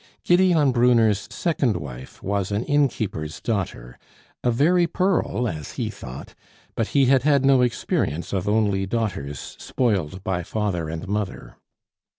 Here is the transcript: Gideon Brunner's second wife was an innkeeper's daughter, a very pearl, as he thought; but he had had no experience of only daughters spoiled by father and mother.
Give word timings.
Gideon 0.23 0.71
Brunner's 0.71 1.27
second 1.31 1.77
wife 1.77 2.23
was 2.23 2.51
an 2.51 2.63
innkeeper's 2.65 3.39
daughter, 3.39 3.99
a 4.43 4.49
very 4.49 4.87
pearl, 4.87 5.47
as 5.47 5.73
he 5.73 5.91
thought; 5.91 6.33
but 6.73 6.87
he 6.97 7.05
had 7.05 7.21
had 7.21 7.45
no 7.45 7.61
experience 7.61 8.33
of 8.33 8.49
only 8.49 8.87
daughters 8.87 9.55
spoiled 9.59 10.23
by 10.23 10.41
father 10.41 10.89
and 10.89 11.07
mother. 11.07 11.55